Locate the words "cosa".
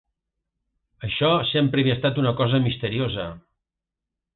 2.43-2.65